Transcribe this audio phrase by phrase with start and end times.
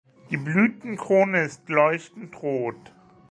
[0.31, 2.91] Die Blütenkrone ist leuchtend rot.